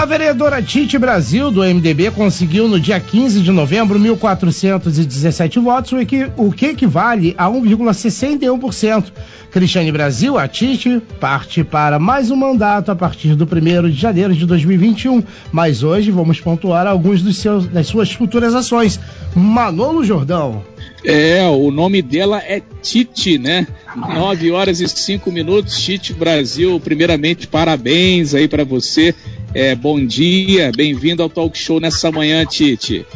A 0.00 0.06
vereadora 0.06 0.62
Tite 0.62 0.96
Brasil, 0.96 1.50
do 1.50 1.60
MDB, 1.60 2.10
conseguiu 2.10 2.66
no 2.66 2.80
dia 2.80 2.98
15 2.98 3.42
de 3.42 3.52
novembro 3.52 4.00
1.417 4.00 5.60
votos, 5.60 5.92
o 6.38 6.50
que, 6.50 6.66
equivale 6.66 7.34
a 7.36 7.50
1,61%. 7.50 9.12
Cristiane 9.50 9.92
Brasil, 9.92 10.38
a 10.38 10.48
Tite, 10.48 11.02
parte 11.20 11.62
para 11.62 11.98
mais 11.98 12.30
um 12.30 12.36
mandato 12.36 12.90
a 12.90 12.96
partir 12.96 13.34
do 13.34 13.44
1 13.44 13.90
de 13.90 14.00
janeiro 14.00 14.34
de 14.34 14.46
2021. 14.46 15.22
Mas 15.52 15.82
hoje 15.82 16.10
vamos 16.10 16.40
pontuar 16.40 16.86
alguns 16.86 17.20
dos 17.20 17.36
seus, 17.36 17.66
das 17.66 17.86
suas 17.86 18.10
futuras 18.10 18.54
ações. 18.54 18.98
Manolo 19.36 20.02
Jordão. 20.02 20.62
É, 21.04 21.46
o 21.48 21.70
nome 21.70 22.02
dela 22.02 22.38
é 22.38 22.62
Tite, 22.82 23.38
né? 23.38 23.66
9 23.96 24.50
horas 24.50 24.80
e 24.80 24.88
5 24.88 25.30
minutos, 25.32 25.80
Tite 25.80 26.12
Brasil. 26.12 26.78
Primeiramente, 26.80 27.46
parabéns 27.46 28.34
aí 28.34 28.46
para 28.46 28.64
você. 28.64 29.14
É, 29.54 29.74
bom 29.74 30.04
dia, 30.04 30.70
bem-vindo 30.76 31.22
ao 31.22 31.28
Talk 31.28 31.58
Show 31.58 31.80
nessa 31.80 32.10
manhã, 32.10 32.44
Tite. 32.44 33.06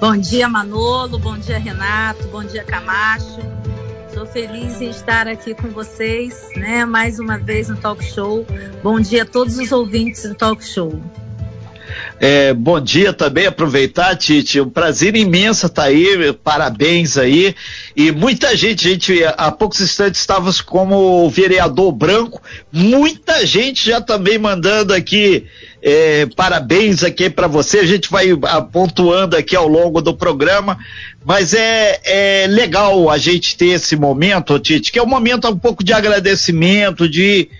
Bom 0.00 0.16
dia, 0.16 0.48
Manolo. 0.48 1.18
Bom 1.18 1.38
dia, 1.38 1.58
Renato. 1.58 2.26
Bom 2.28 2.42
dia, 2.44 2.64
Camacho. 2.64 3.38
Estou 4.08 4.26
feliz 4.26 4.80
em 4.80 4.90
estar 4.90 5.26
aqui 5.26 5.54
com 5.54 5.68
vocês, 5.68 6.48
né? 6.56 6.84
Mais 6.84 7.18
uma 7.18 7.38
vez 7.38 7.68
no 7.68 7.76
Talk 7.76 8.04
Show. 8.04 8.46
Bom 8.82 9.00
dia 9.00 9.22
a 9.22 9.26
todos 9.26 9.58
os 9.58 9.72
ouvintes 9.72 10.22
do 10.24 10.34
Talk 10.34 10.64
Show. 10.64 11.00
É, 12.24 12.54
bom 12.54 12.78
dia 12.78 13.12
também, 13.12 13.46
aproveitar, 13.46 14.14
Tite, 14.14 14.60
um 14.60 14.70
prazer 14.70 15.16
imenso 15.16 15.66
estar 15.66 15.82
aí, 15.82 16.32
parabéns 16.32 17.18
aí, 17.18 17.52
e 17.96 18.12
muita 18.12 18.56
gente, 18.56 18.90
gente, 18.90 19.24
há 19.36 19.50
poucos 19.50 19.80
instantes 19.80 20.20
estávamos 20.20 20.60
como 20.60 21.28
vereador 21.28 21.90
branco, 21.90 22.40
muita 22.70 23.44
gente 23.44 23.84
já 23.84 24.00
também 24.00 24.38
mandando 24.38 24.94
aqui 24.94 25.48
é, 25.82 26.26
parabéns 26.36 27.02
aqui 27.02 27.28
para 27.28 27.48
você, 27.48 27.80
a 27.80 27.86
gente 27.86 28.08
vai 28.08 28.28
pontuando 28.70 29.36
aqui 29.36 29.56
ao 29.56 29.66
longo 29.66 30.00
do 30.00 30.14
programa, 30.14 30.78
mas 31.24 31.52
é, 31.54 31.98
é 32.04 32.46
legal 32.46 33.10
a 33.10 33.18
gente 33.18 33.56
ter 33.56 33.70
esse 33.70 33.96
momento, 33.96 34.60
Tite, 34.60 34.92
que 34.92 34.98
é 35.00 35.02
um 35.02 35.06
momento 35.06 35.48
um 35.48 35.58
pouco 35.58 35.82
de 35.82 35.92
agradecimento, 35.92 37.08
de 37.08 37.50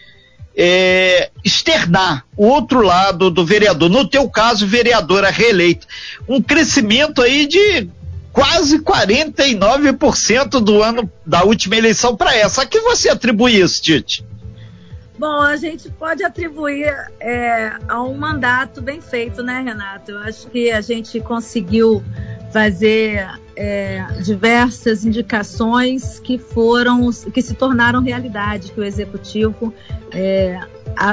é, 0.57 1.31
externar 1.45 2.25
o 2.37 2.47
outro 2.47 2.83
lado 2.83 3.31
do 3.31 3.45
vereador. 3.45 3.89
No 3.89 4.07
teu 4.07 4.29
caso, 4.29 4.67
vereadora 4.67 5.31
reeleita. 5.31 5.87
Um 6.29 6.41
crescimento 6.43 7.23
aí 7.23 7.47
de 7.47 7.89
quase 8.33 8.79
49% 8.81 10.61
do 10.61 10.83
ano 10.83 11.11
da 11.25 11.45
última 11.45 11.77
eleição 11.77 12.17
para 12.17 12.35
essa. 12.35 12.63
A 12.63 12.67
que 12.67 12.81
você 12.81 13.09
atribui 13.09 13.61
isso, 13.61 13.83
Tite? 13.83 14.25
Bom, 15.19 15.41
a 15.43 15.57
gente 15.57 15.91
pode 15.91 16.25
atribuir 16.25 16.89
é, 17.21 17.73
a 17.87 18.03
um 18.03 18.17
mandato 18.17 18.81
bem 18.81 19.01
feito, 19.01 19.43
né, 19.43 19.61
Renato? 19.61 20.11
Eu 20.11 20.19
acho 20.19 20.49
que 20.49 20.71
a 20.71 20.81
gente 20.81 21.21
conseguiu 21.21 22.03
fazer 22.51 23.29
é, 23.55 24.05
diversas 24.23 25.05
indicações 25.05 26.19
que 26.19 26.39
foram, 26.39 27.11
que 27.33 27.43
se 27.43 27.55
tornaram 27.55 28.03
realidade, 28.03 28.73
que 28.73 28.81
o 28.81 28.85
executivo 28.85 29.73
é, 30.13 30.59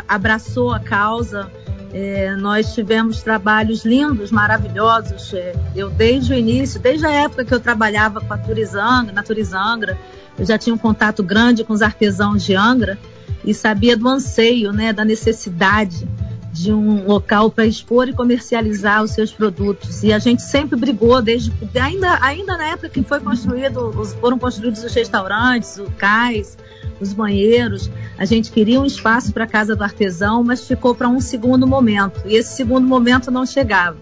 abraçou 0.07 0.73
a 0.73 0.79
causa. 0.79 1.51
É, 1.93 2.35
nós 2.35 2.73
tivemos 2.73 3.21
trabalhos 3.21 3.83
lindos, 3.83 4.31
maravilhosos. 4.31 5.33
É, 5.33 5.53
eu 5.75 5.89
desde 5.89 6.33
o 6.33 6.35
início, 6.35 6.79
desde 6.79 7.05
a 7.05 7.11
época 7.11 7.43
que 7.43 7.53
eu 7.53 7.59
trabalhava 7.59 8.21
com 8.21 8.33
a 8.33 8.37
Turizangra, 8.37 9.11
na 9.11 9.23
Turizangra, 9.23 9.97
eu 10.37 10.45
já 10.45 10.57
tinha 10.57 10.73
um 10.73 10.77
contato 10.77 11.21
grande 11.21 11.65
com 11.65 11.73
os 11.73 11.81
artesãos 11.81 12.43
de 12.43 12.55
Angra 12.55 12.97
e 13.43 13.53
sabia 13.53 13.95
do 13.95 14.07
anseio, 14.07 14.71
né, 14.71 14.91
da 14.91 15.05
necessidade 15.05 16.07
de 16.51 16.73
um 16.73 17.05
local 17.05 17.49
para 17.49 17.65
expor 17.65 18.09
e 18.09 18.13
comercializar 18.13 19.03
os 19.03 19.11
seus 19.11 19.31
produtos. 19.31 20.03
E 20.03 20.11
a 20.11 20.19
gente 20.19 20.41
sempre 20.41 20.77
brigou 20.77 21.21
desde 21.21 21.53
ainda 21.79 22.17
ainda 22.21 22.57
na 22.57 22.69
época 22.69 22.89
que 22.89 23.03
foi 23.03 23.19
construído, 23.19 23.91
foram 24.19 24.37
construídos 24.37 24.83
os 24.83 24.93
restaurantes, 24.93 25.77
o 25.77 25.85
cais, 25.97 26.57
os 26.99 27.13
banheiros. 27.13 27.89
A 28.17 28.25
gente 28.25 28.51
queria 28.51 28.81
um 28.81 28.85
espaço 28.85 29.31
para 29.31 29.45
a 29.45 29.47
casa 29.47 29.75
do 29.75 29.83
artesão, 29.83 30.43
mas 30.43 30.67
ficou 30.67 30.93
para 30.93 31.07
um 31.07 31.21
segundo 31.21 31.65
momento. 31.65 32.21
E 32.25 32.35
esse 32.35 32.55
segundo 32.55 32.87
momento 32.87 33.31
não 33.31 33.45
chegava. 33.45 33.97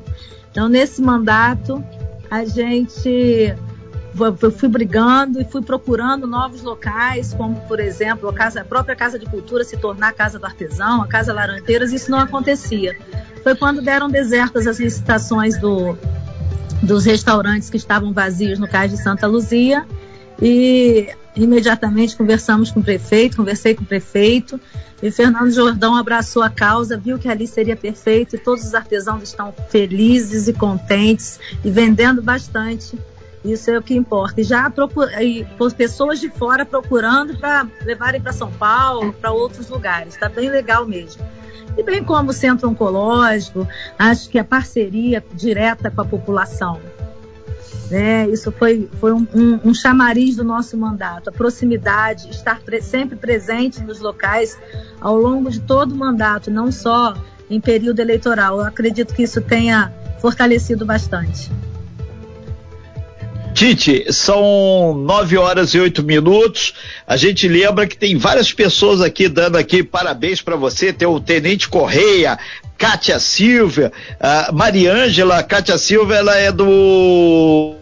Então, 0.50 0.68
nesse 0.68 1.02
mandato, 1.02 1.84
a 2.32 2.44
gente 2.44 3.56
eu 4.42 4.52
fui 4.52 4.70
brigando 4.70 5.42
e 5.42 5.46
fui 5.46 5.62
procurando 5.62 6.26
novos 6.26 6.62
locais, 6.62 7.34
como, 7.34 7.60
por 7.68 7.80
exemplo, 7.80 8.30
a, 8.30 8.34
casa, 8.34 8.62
a 8.62 8.66
própria 8.66 8.96
Casa 8.96 9.20
de 9.20 9.26
Cultura 9.26 9.64
se 9.64 9.78
tornar 9.78 10.10
a 10.10 10.14
Casa 10.14 10.40
do 10.40 10.46
Artesão, 10.46 11.02
a 11.02 11.08
Casa 11.08 11.34
Laranjeiras, 11.34 11.92
isso 11.92 12.10
não 12.10 12.20
acontecia. 12.20 12.98
Foi 13.44 13.56
quando 13.56 13.82
deram 13.82 14.10
desertas 14.10 14.68
as 14.68 14.80
licitações 14.80 15.60
do, 15.60 15.98
dos 16.82 17.06
restaurantes 17.06 17.70
que 17.70 17.78
estavam 17.78 18.14
vazios 18.14 18.60
no 18.60 18.68
Cais 18.68 18.92
de 18.92 18.98
Santa 18.98 19.28
Luzia 19.28 19.86
e 20.42 21.10
imediatamente 21.36 22.16
conversamos 22.16 22.72
com 22.72 22.80
o 22.80 22.84
prefeito, 22.84 23.38
conversei 23.38 23.76
com 23.76 23.84
o 23.84 23.86
prefeito 23.86 24.60
e 25.02 25.12
Fernando 25.12 25.52
Jordão 25.52 25.96
abraçou 25.96 26.42
a 26.42 26.50
causa, 26.50 26.98
viu 26.98 27.20
que 27.20 27.28
ali 27.28 27.46
seria 27.46 27.76
perfeito 27.76 28.36
e 28.36 28.40
todos 28.40 28.66
os 28.66 28.74
artesãos 28.74 29.24
estão 29.24 29.54
felizes 29.70 30.48
e 30.48 30.54
contentes 30.54 31.40
e 31.64 31.70
vendendo 31.70 32.22
bastante 32.22 32.98
isso 33.52 33.70
é 33.72 33.78
o 33.78 33.82
que 33.82 33.96
importa. 33.96 34.42
E 34.42 34.44
já 34.44 34.72
pessoas 35.74 36.20
de 36.20 36.30
fora 36.30 36.66
procurando 36.66 37.38
para 37.38 37.68
levarem 37.84 38.22
para 38.22 38.34
São 38.34 38.52
Paulo, 38.52 39.14
para 39.14 39.32
outros 39.32 39.70
lugares. 39.70 40.14
Está 40.14 40.30
bem 40.30 40.50
legal 40.50 40.86
mesmo. 40.86 41.24
E 41.78 41.84
bem 41.84 42.04
como 42.04 42.32
o 42.32 42.34
centro 42.34 42.68
oncológico, 42.70 43.68
acho 43.98 44.30
que 44.30 44.40
a 44.40 44.44
parceria 44.44 45.24
direta 45.34 45.92
com 45.92 46.02
a 46.02 46.06
população. 46.06 46.80
Né? 47.90 48.28
Isso 48.30 48.52
foi, 48.52 48.90
foi 49.00 49.14
um, 49.14 49.26
um, 49.34 49.60
um 49.70 49.74
chamariz 49.74 50.36
do 50.36 50.44
nosso 50.44 50.76
mandato. 50.78 51.30
A 51.30 51.32
proximidade, 51.32 52.30
estar 52.30 52.60
pre 52.62 52.82
sempre 52.82 53.16
presente 53.16 53.82
nos 53.82 54.00
locais 54.00 54.58
ao 55.00 55.16
longo 55.16 55.50
de 55.50 55.62
todo 55.62 55.94
o 55.94 55.96
mandato, 55.96 56.50
não 56.50 56.72
só 56.72 57.16
em 57.50 57.62
período 57.62 58.00
eleitoral. 58.00 58.60
Eu 58.60 58.66
acredito 58.66 59.14
que 59.14 59.24
isso 59.24 59.40
tenha 59.40 59.94
fortalecido 60.20 60.86
bastante. 60.86 61.52
Tite, 63.58 64.14
são 64.14 64.94
nove 64.94 65.36
horas 65.36 65.74
e 65.74 65.80
oito 65.80 66.04
minutos. 66.04 66.76
A 67.08 67.18
gente 67.18 67.48
lembra 67.48 67.88
que 67.88 67.98
tem 67.98 68.16
várias 68.16 68.54
pessoas 68.54 69.02
aqui 69.02 69.28
dando 69.28 69.58
aqui 69.58 69.82
parabéns 69.82 70.44
para 70.44 70.56
você. 70.56 70.94
Tem 70.94 71.08
o 71.08 71.20
Tenente 71.20 71.68
Correia, 71.68 72.38
Kátia 72.78 73.20
Silva, 73.20 73.92
Mariângela, 74.54 75.42
Kátia 75.42 75.76
Silva, 75.80 76.14
ela 76.16 76.38
é 76.38 76.52
do 76.52 77.74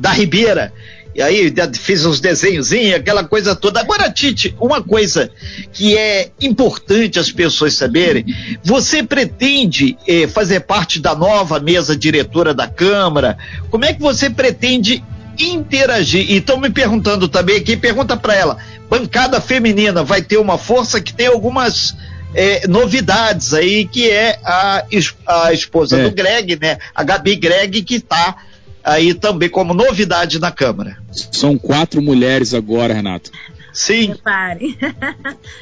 da 0.00 0.10
Ribeira. 0.10 0.72
E 1.14 1.22
aí 1.22 1.54
fiz 1.74 2.04
uns 2.04 2.18
desenhozinhos, 2.18 2.96
aquela 2.96 3.22
coisa 3.22 3.54
toda. 3.54 3.78
Agora, 3.78 4.10
Tite, 4.10 4.56
uma 4.58 4.82
coisa 4.82 5.30
que 5.72 5.96
é 5.96 6.30
importante 6.40 7.20
as 7.20 7.30
pessoas 7.30 7.74
saberem: 7.74 8.24
você 8.64 9.04
pretende 9.04 9.96
eh, 10.08 10.26
fazer 10.26 10.60
parte 10.60 10.98
da 10.98 11.14
nova 11.14 11.60
mesa 11.60 11.94
diretora 11.94 12.52
da 12.52 12.66
Câmara? 12.66 13.38
Como 13.70 13.84
é 13.84 13.92
que 13.92 14.00
você 14.00 14.28
pretende 14.28 15.04
interagir. 15.38 16.30
E 16.30 16.36
estão 16.36 16.58
me 16.58 16.70
perguntando 16.70 17.28
também 17.28 17.56
aqui, 17.56 17.76
pergunta 17.76 18.16
para 18.16 18.34
ela, 18.34 18.58
bancada 18.88 19.40
feminina 19.40 20.02
vai 20.02 20.22
ter 20.22 20.36
uma 20.36 20.58
força 20.58 21.00
que 21.00 21.12
tem 21.12 21.26
algumas 21.26 21.96
é, 22.34 22.66
novidades 22.66 23.54
aí, 23.54 23.86
que 23.86 24.10
é 24.10 24.38
a, 24.44 24.84
a 25.26 25.52
esposa 25.52 25.98
é. 25.98 26.04
do 26.04 26.10
Greg, 26.10 26.58
né? 26.60 26.78
A 26.94 27.02
Gabi 27.02 27.36
Greg, 27.36 27.82
que 27.82 27.96
está 27.96 28.36
aí 28.82 29.14
também 29.14 29.48
como 29.48 29.74
novidade 29.74 30.38
na 30.38 30.50
Câmara. 30.50 30.96
São 31.10 31.56
quatro 31.56 32.02
mulheres 32.02 32.54
agora, 32.54 32.94
Renato. 32.94 33.30
Sim. 33.72 34.08
Repare. 34.08 34.78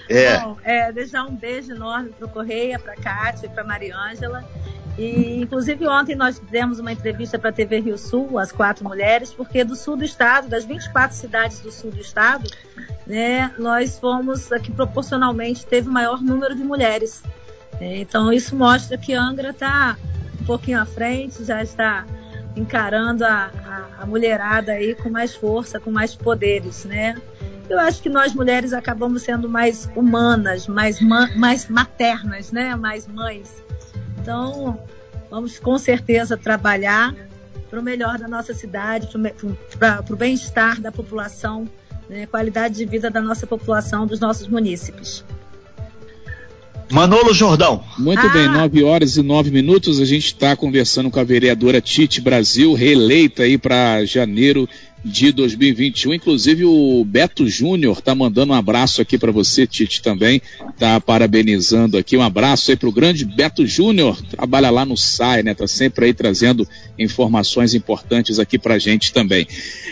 É. 0.09 0.39
Bom, 0.41 0.57
é, 0.65 0.91
deixar 0.91 1.25
um 1.25 1.35
beijo 1.35 1.73
enorme 1.73 2.11
para 2.11 2.27
o 2.27 2.31
Correia, 2.31 2.79
para 2.79 2.95
a 2.95 2.97
Kátia 2.97 3.47
e 3.47 3.49
para 3.49 3.63
Mariângela. 3.63 4.45
E, 5.01 5.41
inclusive, 5.41 5.89
ontem 5.89 6.15
nós 6.15 6.39
demos 6.39 6.79
uma 6.79 6.93
entrevista 6.93 7.39
para 7.39 7.49
a 7.49 7.53
TV 7.55 7.81
Rio 7.81 7.97
Sul, 7.97 8.39
as 8.39 8.53
quatro 8.53 8.85
mulheres, 8.85 9.33
porque 9.33 9.65
do 9.65 9.75
sul 9.75 9.97
do 9.97 10.05
estado, 10.05 10.47
das 10.47 10.67
24 10.67 11.17
cidades 11.17 11.61
do 11.61 11.73
sul 11.73 11.91
do 11.91 11.99
estado, 11.99 12.47
né, 13.07 13.51
nós 13.59 13.99
fomos 13.99 14.53
aqui 14.53 14.71
proporcionalmente, 14.71 15.65
teve 15.65 15.89
o 15.89 15.93
maior 15.93 16.21
número 16.21 16.55
de 16.55 16.63
mulheres. 16.63 17.23
É, 17.81 17.97
então, 17.97 18.31
isso 18.31 18.55
mostra 18.55 18.99
que 18.99 19.15
Angra 19.15 19.53
está 19.53 19.97
um 20.39 20.45
pouquinho 20.45 20.79
à 20.79 20.85
frente, 20.85 21.43
já 21.45 21.63
está 21.63 22.05
encarando 22.55 23.25
a, 23.25 23.51
a, 23.65 24.03
a 24.03 24.07
mulherada 24.07 24.73
aí 24.73 24.95
com 24.95 25.09
mais 25.09 25.35
força, 25.35 25.81
com 25.81 25.91
mais 25.91 26.15
poderes, 26.15 26.85
né? 26.85 27.17
Eu 27.71 27.79
acho 27.79 28.03
que 28.03 28.11
nós 28.11 28.35
mulheres 28.35 28.75
acabamos 28.75 29.23
sendo 29.23 29.49
mais 29.49 29.89
humanas, 29.97 30.67
mais, 30.67 31.01
mais 31.01 31.71
maternas, 31.71 32.53
né? 32.53 32.77
Mais 32.77 33.07
mães. 33.07 33.70
Então, 34.21 34.79
vamos 35.31 35.59
com 35.59 35.79
certeza 35.79 36.37
trabalhar 36.37 37.15
para 37.69 37.79
o 37.79 37.83
melhor 37.83 38.19
da 38.19 38.29
nossa 38.29 38.53
cidade, 38.53 39.09
para 39.79 40.05
o 40.11 40.17
bem-estar 40.17 40.81
da 40.81 40.91
população, 40.91 41.69
né, 42.09 42.27
qualidade 42.27 42.75
de 42.75 42.85
vida 42.85 43.09
da 43.09 43.21
nossa 43.21 43.47
população, 43.47 44.07
dos 44.07 44.21
nossos 44.21 44.49
munícipes. 44.49 45.25
Manolo 46.91 47.33
Jordão. 47.33 47.85
Muito 47.97 48.27
ah. 48.27 48.29
bem, 48.31 48.49
9 48.49 48.83
horas 48.83 49.17
e 49.17 49.23
9 49.23 49.53
minutos. 49.53 50.01
A 50.01 50.05
gente 50.05 50.27
está 50.27 50.57
conversando 50.57 51.09
com 51.09 51.21
a 51.21 51.25
vereadora 51.25 51.81
Tite 51.81 52.21
Brasil, 52.21 52.75
reeleita 52.75 53.45
aí 53.45 53.57
para 53.57 54.05
janeiro 54.05 54.69
de 55.05 55.33
2021. 55.33 56.15
Inclusive 56.15 56.65
o 56.65 57.05
Beto 57.05 57.49
Júnior 57.49 57.99
está 57.99 58.15
mandando 58.15 58.53
um 58.53 58.57
abraço 58.57 59.01
aqui 59.01 59.17
para 59.19 59.33
você, 59.33 59.67
Tite, 59.67 60.03
também. 60.03 60.41
Tá 60.79 61.01
parabenizando 61.01 61.97
aqui. 61.97 62.17
Um 62.17 62.23
abraço 62.23 62.71
aí 62.71 62.77
para 62.77 62.89
o 62.89 62.93
grande 62.93 63.25
Beto 63.25 63.67
Júnior. 63.67 64.21
Trabalha 64.23 64.71
lá 64.71 64.85
no 64.85 64.97
SAI, 64.97 65.43
né? 65.43 65.55
Tá 65.55 65.67
sempre 65.67 66.07
aí 66.07 66.15
trazendo 66.15 66.69
informações 66.99 67.75
importantes 67.75 68.39
aqui 68.39 68.59
para 68.59 68.79
gente 68.79 69.13
também. 69.13 69.47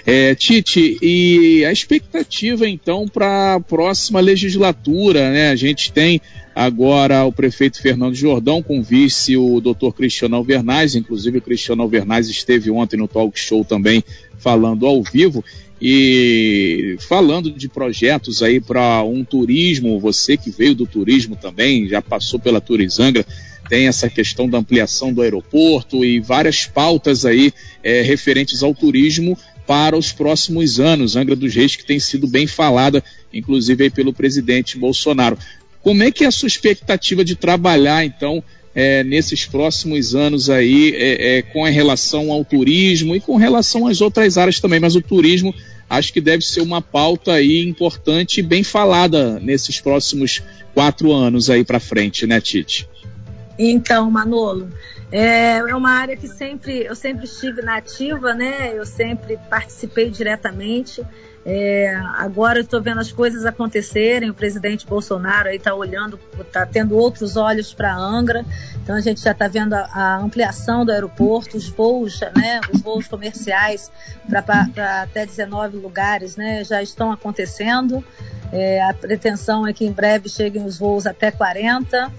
É, 0.07 0.35
Tite, 0.35 0.99
e 1.03 1.65
a 1.65 1.73
expectativa 1.73 2.69
então 2.69 3.09
para 3.09 3.55
a 3.55 3.61
próxima 3.61 4.21
legislatura, 4.21 5.31
né? 5.31 5.51
A 5.51 5.57
gente 5.57 5.93
tem 5.93 6.21
agora 6.55 7.25
o 7.25 7.33
prefeito 7.33 7.81
Fernando 7.81 8.17
Jordão 8.17 8.61
com 8.61 8.83
vice 8.83 9.37
o 9.37 9.61
doutor 9.61 9.95
Cristiano 9.95 10.35
Alvernaz, 10.35 10.97
inclusive 10.97 11.39
o 11.39 11.43
Cristiano 11.43 11.83
Alvernaz 11.83 12.29
esteve 12.29 12.69
ontem 12.69 12.97
no 12.97 13.07
talk 13.07 13.39
show 13.39 13.65
também 13.65 14.03
falando 14.39 14.87
ao 14.87 15.03
vivo 15.03 15.45
e 15.81 16.97
falando 17.09 17.51
de 17.53 17.69
projetos 17.69 18.43
aí 18.43 18.61
para 18.61 19.03
um 19.05 19.25
turismo, 19.25 20.01
você 20.01 20.37
que 20.37 20.51
veio 20.51 20.75
do 20.75 20.87
turismo 20.87 21.37
também, 21.37 21.87
já 21.89 22.03
passou 22.03 22.39
pela 22.39 22.61
Turizangra, 22.61 23.25
tem 23.69 23.87
essa 23.87 24.09
questão 24.09 24.49
da 24.49 24.59
ampliação 24.59 25.13
do 25.13 25.23
aeroporto 25.23 26.05
e 26.05 26.21
várias 26.21 26.67
pautas 26.67 27.25
aí 27.25 27.53
é, 27.83 28.01
referentes 28.01 28.63
ao 28.63 28.75
turismo 28.75 29.39
para 29.67 29.97
os 29.97 30.11
próximos 30.11 30.81
anos. 30.81 31.15
Angra 31.15 31.37
dos 31.37 31.55
Reis 31.55 31.77
que 31.77 31.85
tem 31.85 32.01
sido 32.01 32.27
bem 32.27 32.47
falada, 32.47 33.05
inclusive 33.33 33.85
aí 33.85 33.91
pelo 33.91 34.13
presidente 34.13 34.79
Bolsonaro. 34.79 35.39
Como 35.83 36.03
é 36.03 36.11
que 36.11 36.25
é 36.25 36.27
a 36.27 36.33
sua 36.33 36.49
expectativa 36.49 37.25
de 37.25 37.37
trabalhar, 37.37 38.05
então, 38.05 38.43
é, 38.75 39.03
nesses 39.03 39.47
próximos 39.47 40.15
anos 40.15 40.49
aí 40.49 40.95
é, 40.95 41.39
é, 41.39 41.43
com 41.43 41.65
relação 41.65 42.31
ao 42.31 42.45
turismo 42.45 43.15
e 43.15 43.21
com 43.21 43.37
relação 43.37 43.87
às 43.87 44.01
outras 44.01 44.39
áreas 44.39 44.61
também, 44.61 44.81
mas 44.81 44.95
o 44.95 45.03
turismo 45.03 45.55
acho 45.89 46.13
que 46.13 46.21
deve 46.21 46.45
ser 46.45 46.61
uma 46.61 46.83
pauta 46.83 47.33
aí 47.33 47.67
importante 47.67 48.41
e 48.41 48.43
bem 48.43 48.63
falada 48.63 49.41
nesses 49.41 49.81
próximos 49.81 50.43
quatro 50.75 51.13
anos 51.13 51.49
aí 51.49 51.65
para 51.65 51.81
frente, 51.81 52.27
né, 52.27 52.41
Tite? 52.41 52.89
Então, 53.59 54.09
Manolo, 54.11 54.69
é, 55.11 55.57
é 55.57 55.75
uma 55.75 55.91
área 55.91 56.17
que 56.17 56.29
sempre 56.29 56.85
eu 56.85 56.95
sempre 56.95 57.25
estive 57.25 57.63
na 57.63 57.79
ativa, 57.79 58.35
né? 58.35 58.73
Eu 58.75 58.87
sempre 58.87 59.39
participei 59.51 60.11
diretamente. 60.11 61.03
É, 61.51 61.97
agora 62.17 62.61
estou 62.61 62.83
vendo 62.83 63.01
as 63.01 63.11
coisas 63.11 63.47
acontecerem. 63.47 64.29
O 64.29 64.35
presidente 64.35 64.87
Bolsonaro 64.87 65.49
aí 65.49 65.57
está 65.57 65.75
olhando, 65.75 66.21
está 66.39 66.67
tendo 66.67 66.95
outros 66.95 67.39
olhos 67.39 67.73
para 67.73 67.97
Angra. 67.97 68.45
Então 68.83 68.95
a 68.95 69.01
gente 69.01 69.23
já 69.23 69.31
está 69.31 69.49
vendo 69.49 69.73
a, 69.73 69.89
a, 69.95 70.19
ampliação 70.19 70.85
do 70.85 70.93
aeroporto, 70.93 71.57
os 71.57 71.67
voos, 71.67 72.21
né, 72.37 72.61
os 72.71 72.83
voos 72.83 73.09
comerciais 73.09 73.91
para 74.29 74.69
até 75.05 75.25
19 75.25 75.79
lugares, 75.79 76.37
né, 76.37 76.63
já 76.65 76.83
estão 76.83 77.11
acontecendo. 77.11 78.05
É, 78.53 78.83
a 78.83 78.93
pretensão 78.93 79.67
é 79.67 79.73
que 79.73 79.87
em 79.87 79.93
breve 79.93 80.29
cheguem 80.29 80.63
os 80.67 80.79
voos 80.79 81.07
até 81.07 81.31
40. 81.31 82.13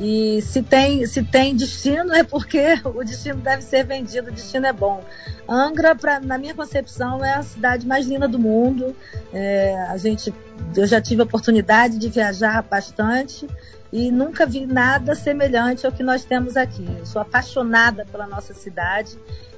E 0.00 0.42
se 0.42 0.62
tem, 0.62 1.06
se 1.06 1.22
tem 1.22 1.54
destino 1.54 2.12
é 2.12 2.24
porque 2.24 2.80
o 2.84 3.04
destino 3.04 3.40
deve 3.40 3.62
ser 3.62 3.84
vendido, 3.84 4.28
o 4.28 4.32
destino 4.32 4.66
é 4.66 4.72
bom. 4.72 5.02
Angra, 5.48 5.94
pra, 5.94 6.18
na 6.20 6.36
minha 6.36 6.54
concepção, 6.54 7.24
é 7.24 7.34
a 7.34 7.42
cidade 7.42 7.86
mais 7.86 8.06
linda 8.06 8.26
do 8.26 8.38
mundo. 8.38 8.94
É, 9.32 9.76
a 9.88 9.96
gente, 9.96 10.34
eu 10.76 10.86
já 10.86 11.00
tive 11.00 11.20
a 11.20 11.24
oportunidade 11.24 11.98
de 11.98 12.08
viajar 12.08 12.62
bastante 12.62 13.46
e 13.92 14.10
nunca 14.10 14.44
vi 14.44 14.66
nada 14.66 15.14
semelhante 15.14 15.86
ao 15.86 15.92
que 15.92 16.02
nós 16.02 16.24
temos 16.24 16.56
aqui. 16.56 16.84
Eu 16.98 17.06
sou 17.06 17.22
apaixonada 17.22 18.04
pela 18.10 18.26
nossa 18.26 18.52
cidade 18.52 19.16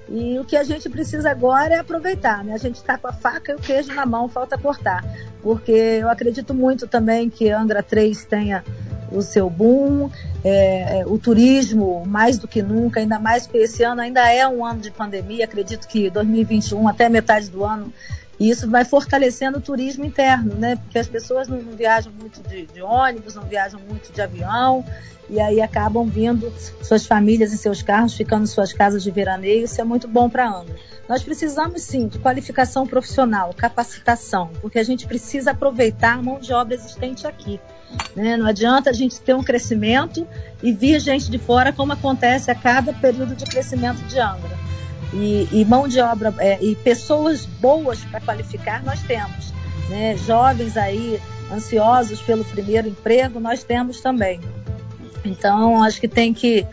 e 0.09 0.39
o 0.39 0.45
que 0.45 0.57
a 0.57 0.63
gente 0.63 0.89
precisa 0.89 1.31
agora 1.31 1.75
é 1.75 1.79
aproveitar, 1.79 2.45
né? 2.45 2.53
A 2.53 2.59
gente 2.59 2.77
está 2.77 2.99
com 2.99 3.09
a 3.09 3.13
faca 3.13 3.53
e 3.53 3.55
o 3.55 3.59
queijo 3.59 3.93
na 3.93 4.05
mão, 4.05 4.29
falta 4.29 4.59
cortar. 4.59 5.03
Porque 5.43 5.73
eu 5.73 6.09
acredito 6.09 6.53
muito 6.53 6.87
também 6.87 7.31
que 7.31 7.51
Angra 7.51 7.83
3 7.83 8.25
tenha 8.27 8.63
o 9.11 9.23
seu 9.23 9.49
boom, 9.49 10.11
é, 10.45 11.01
é, 11.01 11.07
o 11.07 11.19
turismo 11.19 12.05
mais 12.07 12.39
do 12.39 12.49
que 12.49 12.63
nunca, 12.63 13.01
ainda 13.01 13.19
mais 13.19 13.47
que 13.47 13.57
esse 13.59 13.83
ano 13.83 14.01
ainda 14.01 14.31
é 14.31 14.47
um 14.47 14.65
ano 14.65 14.81
de 14.81 14.91
pandemia, 14.91 15.45
acredito 15.45 15.87
que 15.87 16.11
2021 16.11 16.89
até 16.89 17.09
metade 17.09 17.51
do 17.51 17.65
ano 17.65 17.93
e 18.39 18.51
isso 18.51 18.69
vai 18.69 18.85
fortalecendo 18.85 19.59
o 19.59 19.61
turismo 19.61 20.05
interno, 20.05 20.55
né? 20.55 20.77
Porque 20.77 20.99
as 20.99 21.09
pessoas 21.09 21.49
não, 21.49 21.57
não 21.63 21.73
viajam 21.73 22.13
muito 22.13 22.43
de, 22.43 22.67
de, 22.67 22.83
ônibus, 22.83 23.35
não 23.35 23.45
viajam 23.45 23.81
muito 23.81 24.13
de 24.13 24.21
avião, 24.21 24.85
e 25.29 25.41
aí 25.41 25.61
acabam 25.61 26.07
vindo 26.07 26.53
suas 26.83 27.07
famílias 27.07 27.53
e 27.53 27.59
seus 27.59 27.83
carros, 27.83 28.15
ficando 28.15 28.45
em 28.45 28.47
suas 28.47 28.73
casas 28.73 29.03
de 29.03 29.11
veraneio. 29.11 29.65
Isso 29.65 29.81
é 29.81 29.85
muito 29.85 30.07
bom 30.07 30.29
para 30.29 30.49
a. 30.49 30.65
Nós 31.09 31.23
precisamos 31.23 31.83
sim 31.83 32.09
de 32.09 32.19
qualificação 32.19 32.87
profissional, 32.87 33.55
capacitação, 33.55 34.51
porque 34.61 34.79
a 34.79 34.85
gente 34.85 35.07
precisa 35.07 35.53
aproveitar 35.53 36.15
a 36.15 36.23
mão 36.23 36.39
de 36.39 36.53
obra 36.53 36.75
existente 36.75 37.27
aqui. 37.27 37.59
Né? 38.15 38.37
Não 38.37 38.47
adianta 38.47 38.91
a 38.91 38.93
gente 38.93 39.21
ter 39.21 39.35
um 39.35 39.43
crescimento 39.43 40.27
e 40.63 40.73
vir 40.73 41.01
gente 41.01 41.31
de 41.31 41.39
fora, 41.39 41.73
como 41.73 41.93
acontece 41.93 42.51
a 42.51 42.55
cada 42.55 42.93
período 42.93 43.35
de 43.35 43.45
crescimento 43.45 44.03
de 44.07 44.19
Angra. 44.19 44.57
E, 45.13 45.49
e 45.53 45.65
mão 45.65 45.87
de 45.87 46.01
obra 46.01 46.35
é, 46.39 46.59
e 46.61 46.75
pessoas 46.75 47.47
boas 47.47 48.01
para 48.05 48.21
qualificar 48.21 48.83
nós 48.85 49.01
temos. 49.03 49.53
Né? 49.89 50.17
Jovens 50.17 50.77
aí 50.77 51.21
ansiosos 51.53 52.21
pelo 52.21 52.45
primeiro 52.45 52.89
emprego 52.89 53.39
nós 53.39 53.63
temos 53.63 54.01
também. 54.01 54.41
Então 55.25 55.83
acho 55.83 56.01
que 56.01 56.09
tem 56.09 56.35
que 56.35 56.67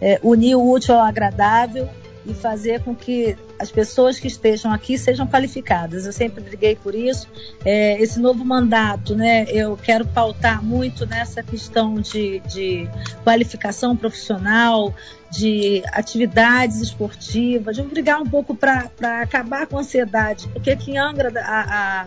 é, 0.00 0.18
unir 0.22 0.54
o 0.54 0.70
útil 0.70 0.94
ao 0.94 1.02
agradável 1.02 1.88
e 2.26 2.32
fazer 2.32 2.82
com 2.82 2.94
que 2.94 3.36
as 3.58 3.70
pessoas 3.70 4.18
que 4.18 4.26
estejam 4.26 4.72
aqui 4.72 4.96
sejam 4.96 5.26
qualificadas. 5.26 6.06
Eu 6.06 6.12
sempre 6.12 6.42
briguei 6.42 6.74
por 6.76 6.94
isso. 6.94 7.28
É, 7.64 8.00
esse 8.00 8.18
novo 8.18 8.44
mandato, 8.44 9.14
né, 9.14 9.44
eu 9.48 9.76
quero 9.76 10.06
pautar 10.06 10.62
muito 10.64 11.06
nessa 11.06 11.42
questão 11.42 11.96
de, 11.96 12.40
de 12.40 12.88
qualificação 13.22 13.96
profissional, 13.96 14.94
de 15.30 15.82
atividades 15.92 16.80
esportivas, 16.80 17.76
de 17.76 17.82
brigar 17.82 18.20
um 18.20 18.26
pouco 18.26 18.54
para 18.54 18.90
acabar 19.20 19.66
com 19.66 19.76
a 19.76 19.80
ansiedade, 19.80 20.48
porque 20.48 20.70
aqui 20.70 20.92
em 20.92 20.98
Angra, 20.98 21.32
a, 21.40 22.02
a, 22.02 22.06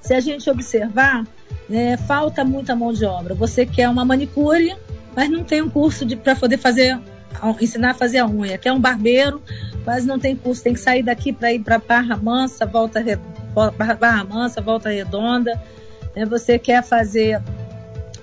se 0.00 0.14
a 0.14 0.20
gente 0.20 0.48
observar, 0.48 1.26
né, 1.68 1.96
falta 1.96 2.44
muita 2.44 2.74
mão 2.74 2.92
de 2.92 3.04
obra. 3.04 3.34
Você 3.34 3.66
quer 3.66 3.88
uma 3.88 4.04
manicure, 4.04 4.74
mas 5.14 5.28
não 5.28 5.44
tem 5.44 5.60
um 5.60 5.68
curso 5.68 6.06
para 6.16 6.36
poder 6.36 6.58
fazer 6.58 6.98
ensinar 7.60 7.90
a 7.90 7.94
fazer 7.94 8.18
a 8.18 8.26
unha. 8.26 8.58
Quer 8.58 8.72
um 8.72 8.80
barbeiro, 8.80 9.42
quase 9.84 10.06
não 10.06 10.18
tem 10.18 10.36
curso, 10.36 10.62
tem 10.62 10.74
que 10.74 10.80
sair 10.80 11.02
daqui 11.02 11.32
para 11.32 11.52
ir 11.52 11.60
para 11.60 11.78
Barra 11.78 12.16
Mansa, 12.16 12.66
volta 12.66 13.02
Barra 13.98 14.24
Mansa, 14.24 14.60
volta 14.60 14.88
redonda. 14.88 15.60
Né? 16.14 16.24
Você 16.26 16.58
quer 16.58 16.82
fazer 16.82 17.40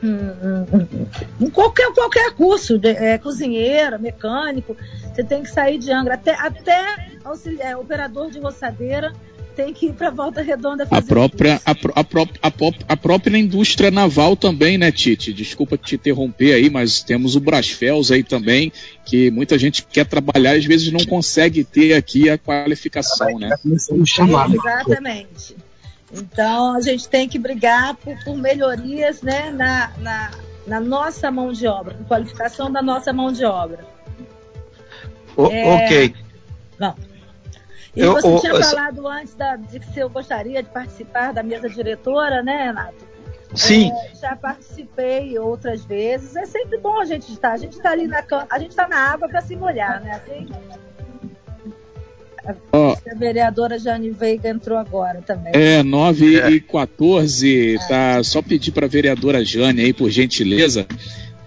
um, 0.03 0.09
um, 0.09 1.45
um, 1.45 1.49
qualquer, 1.49 1.91
qualquer 1.93 2.33
curso, 2.33 2.77
de, 2.77 2.89
é, 2.89 3.17
cozinheiro, 3.17 3.99
mecânico, 3.99 4.75
você 5.13 5.23
tem 5.23 5.43
que 5.43 5.49
sair 5.49 5.77
de 5.77 5.91
Angra, 5.91 6.15
até, 6.15 6.33
até 6.35 7.09
auxiliar, 7.23 7.71
é, 7.71 7.77
operador 7.77 8.29
de 8.29 8.39
roçadeira 8.39 9.13
tem 9.55 9.73
que 9.73 9.87
ir 9.87 9.93
para 9.93 10.09
Volta 10.09 10.41
Redonda 10.41 10.85
fazer 10.85 11.01
a 11.01 11.07
própria 11.07 11.61
a, 11.65 11.71
a, 11.71 12.47
a, 12.47 12.53
a, 12.89 12.97
própria 12.97 13.37
indústria 13.37 13.89
naval 13.89 14.35
também, 14.35 14.77
né, 14.77 14.91
Tite? 14.91 15.31
Desculpa 15.31 15.77
te 15.77 15.95
interromper 15.95 16.53
aí, 16.53 16.69
mas 16.69 17.01
temos 17.01 17.35
o 17.35 17.39
Brasfels 17.39 18.11
aí 18.11 18.23
também, 18.23 18.71
que 19.05 19.31
muita 19.31 19.57
gente 19.57 19.83
quer 19.83 20.05
trabalhar 20.05 20.55
e 20.55 20.59
às 20.59 20.65
vezes 20.65 20.91
não 20.91 21.05
consegue 21.05 21.63
ter 21.63 21.93
aqui 21.93 22.29
a 22.29 22.37
qualificação, 22.37 23.39
né? 23.39 23.55
Exatamente. 24.55 25.55
Então 26.11 26.75
a 26.75 26.81
gente 26.81 27.07
tem 27.07 27.27
que 27.27 27.39
brigar 27.39 27.95
por, 27.95 28.15
por 28.23 28.37
melhorias, 28.37 29.21
né, 29.21 29.51
na, 29.51 29.91
na, 29.97 30.31
na, 30.67 30.79
nossa 30.79 31.31
mão 31.31 31.51
de 31.51 31.65
obra, 31.67 31.97
qualificação 32.07 32.71
da 32.71 32.81
nossa 32.81 33.11
mão 33.11 33.31
de 33.31 33.43
obra. 33.43 33.85
O, 35.35 35.47
é... 35.47 35.85
Ok. 35.85 36.15
Vamos. 36.77 37.14
E 37.95 38.01
eu, 38.01 38.13
você 38.13 38.39
tinha 38.39 38.53
eu, 38.53 38.63
falado 38.63 39.07
antes 39.07 39.33
da, 39.35 39.55
de 39.55 39.79
que 39.79 39.99
eu 39.99 40.09
gostaria 40.09 40.61
de 40.61 40.69
participar 40.69 41.31
da 41.31 41.41
mesa 41.41 41.69
diretora, 41.69 42.43
né, 42.43 42.65
Renato? 42.65 43.15
Sim. 43.53 43.91
É, 43.91 44.15
já 44.19 44.35
participei 44.35 45.39
outras 45.39 45.85
vezes. 45.85 46.35
É 46.35 46.45
sempre 46.45 46.77
bom 46.77 46.99
a 46.99 47.05
gente 47.05 47.31
estar. 47.31 47.53
A 47.53 47.57
gente 47.57 47.77
está 47.77 47.91
ali 47.91 48.05
na 48.07 48.23
a 48.49 48.59
gente 48.59 48.71
está 48.71 48.87
na 48.87 48.97
água 48.97 49.29
para 49.29 49.41
se 49.41 49.55
molhar, 49.55 50.01
né? 50.01 50.11
Assim. 50.11 50.47
A 52.47 53.15
vereadora 53.15 53.79
Jane 53.79 54.11
Veiga 54.11 54.49
entrou 54.49 54.77
agora 54.77 55.21
também. 55.21 55.51
É, 55.55 55.81
9 55.81 56.39
é. 56.39 56.49
e 56.51 56.59
14. 56.59 57.77
Tá, 57.87 58.23
só 58.23 58.41
pedir 58.41 58.71
para 58.71 58.85
a 58.85 58.89
vereadora 58.89 59.43
Jane 59.43 59.81
aí, 59.81 59.93
por 59.93 60.09
gentileza, 60.11 60.85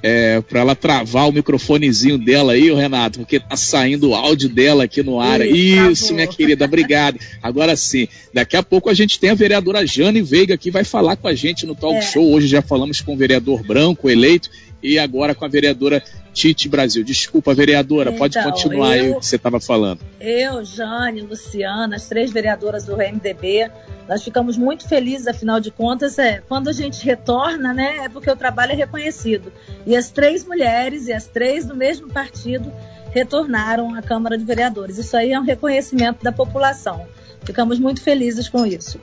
é, 0.02 0.40
para 0.40 0.60
ela 0.60 0.74
travar 0.74 1.28
o 1.28 1.32
microfonezinho 1.32 2.18
dela 2.18 2.52
aí, 2.52 2.72
Renato, 2.72 3.20
porque 3.20 3.40
tá 3.40 3.56
saindo 3.56 4.10
o 4.10 4.14
áudio 4.14 4.48
dela 4.48 4.84
aqui 4.84 5.02
no 5.02 5.20
ar. 5.20 5.40
Isso, 5.40 6.14
minha 6.14 6.26
querida, 6.26 6.64
obrigado. 6.64 7.18
Agora 7.42 7.76
sim, 7.76 8.08
daqui 8.32 8.56
a 8.56 8.62
pouco 8.62 8.88
a 8.88 8.94
gente 8.94 9.18
tem 9.18 9.30
a 9.30 9.34
vereadora 9.34 9.86
Jane 9.86 10.22
Veiga 10.22 10.56
que 10.56 10.70
vai 10.70 10.84
falar 10.84 11.16
com 11.16 11.28
a 11.28 11.34
gente 11.34 11.66
no 11.66 11.74
talk 11.74 11.96
é. 11.96 12.02
show. 12.02 12.32
Hoje 12.32 12.46
já 12.46 12.62
falamos 12.62 13.00
com 13.00 13.14
o 13.14 13.16
vereador 13.16 13.62
Branco 13.62 14.08
eleito 14.08 14.50
e 14.82 14.98
agora 14.98 15.34
com 15.34 15.44
a 15.44 15.48
vereadora 15.48 16.02
Tite 16.32 16.68
Brasil. 16.68 17.02
Desculpa, 17.02 17.52
vereadora, 17.52 18.10
então, 18.10 18.18
pode 18.18 18.40
continuar 18.40 18.96
eu, 18.96 19.02
aí 19.02 19.10
o 19.10 19.18
que 19.18 19.26
você 19.26 19.36
estava 19.36 19.58
falando. 19.58 20.00
Eu, 20.20 20.64
Jane, 20.64 21.22
Luciana, 21.22 21.96
as 21.96 22.08
três 22.08 22.30
vereadoras 22.30 22.84
do 22.84 22.96
MDB, 22.96 23.68
nós 24.08 24.24
ficamos 24.24 24.56
muito 24.56 24.88
felizes, 24.88 25.26
afinal 25.26 25.60
de 25.60 25.70
contas, 25.70 26.18
é, 26.18 26.42
quando 26.48 26.68
a 26.68 26.72
gente 26.72 27.04
retorna, 27.04 27.74
né, 27.74 27.98
é 28.04 28.08
porque 28.08 28.30
o 28.30 28.36
trabalho 28.36 28.72
é 28.72 28.74
reconhecido. 28.74 29.52
E 29.86 29.94
as 29.94 30.10
três 30.10 30.44
mulheres 30.44 31.08
e 31.08 31.12
as 31.12 31.26
três 31.26 31.66
do 31.66 31.76
mesmo 31.76 32.08
partido 32.08 32.72
retornaram 33.10 33.94
à 33.94 34.00
Câmara 34.00 34.38
de 34.38 34.44
Vereadores. 34.44 34.96
Isso 34.96 35.16
aí 35.16 35.32
é 35.32 35.38
um 35.38 35.44
reconhecimento 35.44 36.24
da 36.24 36.32
população. 36.32 37.06
Ficamos 37.44 37.78
muito 37.78 38.00
felizes 38.00 38.48
com 38.48 38.64
isso. 38.64 38.98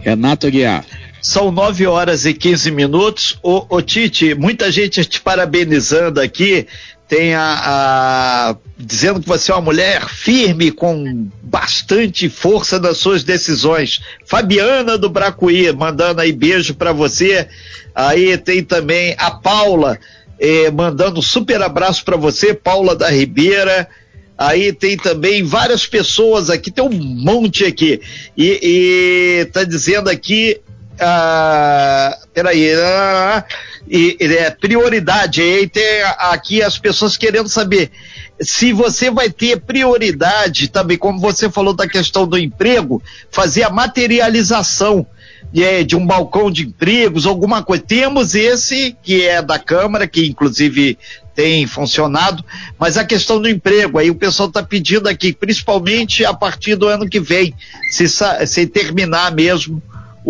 Renato 0.00 0.46
Aguiar. 0.46 0.84
São 1.22 1.52
9 1.52 1.86
horas 1.86 2.24
e 2.24 2.32
15 2.32 2.70
minutos. 2.70 3.38
Ô, 3.42 3.66
ô 3.68 3.82
Tite, 3.82 4.34
muita 4.34 4.72
gente 4.72 5.04
te 5.04 5.20
parabenizando 5.20 6.20
aqui. 6.20 6.66
Tem 7.10 7.34
a, 7.34 7.42
a, 7.42 8.56
dizendo 8.78 9.20
que 9.20 9.26
você 9.26 9.50
é 9.50 9.54
uma 9.56 9.60
mulher 9.60 10.08
firme, 10.08 10.70
com 10.70 11.28
bastante 11.42 12.28
força 12.28 12.78
nas 12.78 12.98
suas 12.98 13.24
decisões. 13.24 14.00
Fabiana 14.24 14.96
do 14.96 15.10
Bracuí, 15.10 15.72
mandando 15.72 16.20
aí 16.20 16.30
beijo 16.30 16.72
para 16.72 16.92
você. 16.92 17.48
Aí 17.92 18.38
tem 18.38 18.62
também 18.62 19.16
a 19.18 19.32
Paula, 19.32 19.98
eh, 20.38 20.70
mandando 20.70 21.20
super 21.20 21.60
abraço 21.60 22.04
para 22.04 22.16
você, 22.16 22.54
Paula 22.54 22.94
da 22.94 23.10
Ribeira. 23.10 23.88
Aí 24.38 24.72
tem 24.72 24.96
também 24.96 25.42
várias 25.42 25.84
pessoas 25.84 26.48
aqui, 26.48 26.70
tem 26.70 26.84
um 26.84 26.92
monte 26.92 27.64
aqui. 27.64 28.00
E, 28.36 28.60
e 28.62 29.44
tá 29.46 29.64
dizendo 29.64 30.08
aqui 30.08 30.60
ah, 31.00 32.18
peraí, 32.32 32.72
ah, 32.74 33.44
e, 33.88 34.16
é 34.20 34.50
prioridade, 34.50 35.40
aí 35.40 35.68
tem 35.68 36.02
aqui 36.18 36.62
as 36.62 36.78
pessoas 36.78 37.16
querendo 37.16 37.48
saber 37.48 37.90
se 38.40 38.72
você 38.72 39.10
vai 39.10 39.28
ter 39.28 39.60
prioridade 39.60 40.68
também, 40.68 40.96
como 40.96 41.20
você 41.20 41.50
falou 41.50 41.74
da 41.74 41.86
questão 41.86 42.26
do 42.26 42.38
emprego, 42.38 43.02
fazer 43.30 43.64
a 43.64 43.70
materialização 43.70 45.06
é, 45.54 45.82
de 45.82 45.96
um 45.96 46.06
balcão 46.06 46.50
de 46.50 46.64
empregos, 46.64 47.26
alguma 47.26 47.62
coisa. 47.62 47.82
Temos 47.82 48.34
esse 48.34 48.96
que 49.02 49.26
é 49.26 49.42
da 49.42 49.58
Câmara, 49.58 50.06
que 50.06 50.26
inclusive 50.26 50.96
tem 51.34 51.66
funcionado, 51.66 52.44
mas 52.78 52.96
a 52.96 53.04
questão 53.04 53.40
do 53.40 53.48
emprego, 53.48 53.98
aí 53.98 54.10
o 54.10 54.14
pessoal 54.14 54.48
está 54.48 54.62
pedindo 54.62 55.08
aqui, 55.08 55.32
principalmente 55.32 56.24
a 56.24 56.34
partir 56.34 56.76
do 56.76 56.86
ano 56.86 57.08
que 57.08 57.20
vem, 57.20 57.54
se, 57.90 58.06
se 58.46 58.66
terminar 58.66 59.32
mesmo 59.32 59.82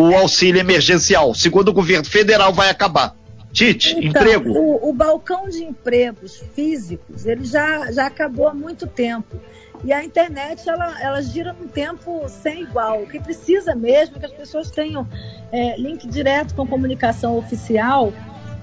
o 0.08 0.16
auxílio 0.16 0.60
emergencial. 0.60 1.34
Segundo 1.34 1.68
o 1.68 1.72
governo 1.72 2.04
federal, 2.04 2.52
vai 2.52 2.70
acabar. 2.70 3.16
Tite, 3.52 3.96
então, 3.98 4.22
emprego. 4.22 4.52
O, 4.52 4.90
o, 4.90 4.92
balcão 4.92 5.48
de 5.48 5.64
empregos 5.64 6.42
físicos, 6.54 7.26
ele 7.26 7.44
já, 7.44 7.90
já 7.90 8.06
acabou 8.06 8.48
há 8.48 8.54
muito 8.54 8.86
tempo. 8.86 9.40
E 9.82 9.92
a 9.92 10.04
internet, 10.04 10.68
ela, 10.68 11.02
ela 11.02 11.20
gira 11.22 11.52
num 11.52 11.66
tempo 11.66 12.28
sem 12.28 12.62
igual. 12.62 13.02
O 13.02 13.06
que 13.06 13.18
precisa 13.18 13.74
mesmo 13.74 14.16
é 14.16 14.20
que 14.20 14.26
as 14.26 14.32
pessoas 14.32 14.70
tenham 14.70 15.08
é, 15.50 15.76
link 15.78 16.06
direto 16.06 16.54
com 16.54 16.66
comunicação 16.66 17.36
oficial, 17.36 18.12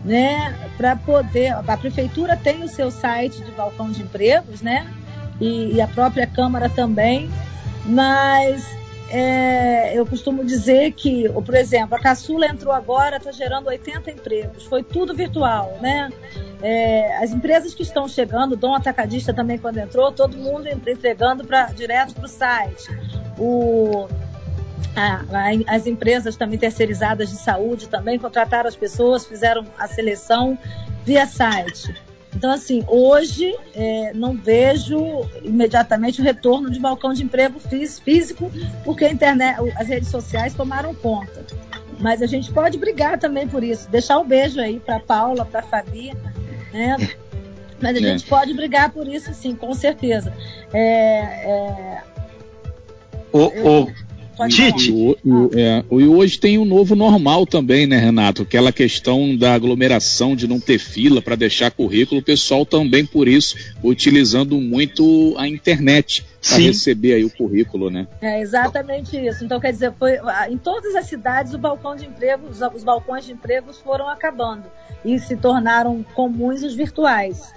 né? 0.06 0.56
Para 0.77 0.96
poder. 0.96 1.53
A 1.53 1.75
prefeitura 1.75 2.38
tem 2.38 2.63
o 2.63 2.70
seu 2.70 2.91
site 2.91 3.41
de 3.41 3.51
balcão 3.51 3.91
de 3.91 4.03
empregos, 4.03 4.62
né? 4.62 4.88
E, 5.41 5.74
e 5.74 5.82
a 5.82 5.88
própria 5.88 6.27
Câmara 6.27 6.70
também. 6.70 7.29
Mas 7.84 8.63
é, 9.09 9.97
eu 9.97 10.05
costumo 10.05 10.43
dizer 10.43 10.91
que, 10.91 11.29
por 11.29 11.55
exemplo, 11.55 11.95
a 11.95 11.99
caçula 11.99 12.45
entrou 12.45 12.73
agora, 12.73 13.17
está 13.17 13.31
gerando 13.31 13.67
80 13.67 14.11
empregos, 14.11 14.65
foi 14.65 14.83
tudo 14.83 15.13
virtual, 15.13 15.77
né? 15.81 16.09
É, 16.61 17.15
as 17.17 17.31
empresas 17.31 17.73
que 17.73 17.83
estão 17.83 18.07
chegando, 18.07 18.55
Dom 18.55 18.75
Atacadista 18.75 19.33
também 19.33 19.57
quando 19.57 19.77
entrou, 19.77 20.11
todo 20.11 20.35
mundo 20.37 20.67
entregando 20.67 21.45
pra, 21.45 21.65
direto 21.67 22.15
para 22.15 22.25
o 22.25 22.27
site. 22.27 22.89
As 25.67 25.85
empresas 25.85 26.35
também 26.35 26.57
terceirizadas 26.57 27.29
de 27.29 27.37
saúde 27.37 27.87
também 27.87 28.17
contrataram 28.17 28.67
as 28.67 28.75
pessoas, 28.75 29.25
fizeram 29.25 29.65
a 29.77 29.87
seleção 29.87 30.57
via 31.05 31.25
site. 31.25 32.06
Então, 32.38 32.51
assim, 32.51 32.84
hoje 32.88 33.58
é, 33.74 34.13
não 34.13 34.38
vejo 34.38 35.27
imediatamente 35.44 36.22
o 36.22 36.24
retorno 36.24 36.70
de 36.70 36.79
balcão 36.79 37.12
de 37.12 37.24
emprego 37.24 37.60
físico, 37.60 38.51
porque 38.86 39.06
a 39.06 39.12
internet, 39.12 39.58
as 39.75 39.88
redes 39.88 40.10
sociais 40.10 40.53
tomaram 40.53 40.94
conta. 40.94 41.44
Mas 42.00 42.22
a 42.22 42.27
gente 42.27 42.53
pode 42.53 42.77
brigar 42.77 43.17
também 43.17 43.48
por 43.48 43.63
isso. 43.63 43.89
Deixar 43.89 44.20
um 44.20 44.24
beijo 44.24 44.60
aí 44.60 44.79
para 44.79 45.00
Paula, 45.00 45.46
para 45.46 45.63
Fabi, 45.63 46.13
né? 46.72 46.96
Mas 47.82 47.98
a 47.98 48.00
é. 48.00 48.03
gente 48.03 48.27
pode 48.27 48.53
brigar 48.53 48.91
por 48.91 49.08
isso, 49.08 49.34
sim, 49.34 49.56
com 49.56 49.74
certeza. 49.74 50.32
É, 50.72 51.20
é... 51.50 52.03
O, 53.34 53.46
o, 53.46 53.94
Tite. 54.50 54.91
E, 54.91 55.17
é, 55.60 55.84
hoje 55.89 56.39
tem 56.39 56.58
um 56.58 56.65
novo 56.65 56.96
normal 56.96 57.46
também, 57.46 57.88
né, 57.88 57.98
Renato? 57.98 58.44
Aquela 58.44 58.72
questão 58.72 59.36
da 59.36 59.53
aglomeração, 59.53 60.36
de 60.36 60.48
não 60.48 60.60
ter 60.60 60.77
fila 60.77 61.22
para 61.22 61.36
deixar 61.36 61.72
currículo, 61.72 62.22
o 62.22 62.24
pessoal 62.24 62.65
também 62.65 63.06
por 63.06 63.27
isso 63.27 63.56
utilizando 63.84 64.60
muito 64.60 65.34
a 65.38 65.48
internet 65.48 66.25
para 66.48 66.58
receber 66.58 67.13
aí 67.13 67.25
o 67.25 67.29
currículo, 67.29 67.89
né? 67.89 68.08
É 68.22 68.41
exatamente 68.41 69.17
isso. 69.17 69.44
Então, 69.44 69.60
quer 69.60 69.72
dizer, 69.72 69.94
foi, 69.98 70.17
em 70.50 70.58
todas 70.58 70.96
as 70.96 71.06
cidades 71.06 71.53
o 71.53 71.58
balcão 71.58 71.96
de 71.96 72.06
emprego, 72.06 72.48
os, 72.48 72.62
os 72.75 72.84
balcões 72.84 73.25
de 73.25 73.34
empregos 73.34 73.79
foram 73.79 74.08
acabando 74.08 74.63
e 75.03 75.20
se 75.20 75.36
tornaram 75.36 76.03
comuns 76.13 76.63
os 76.63 76.75
virtuais. 76.75 77.56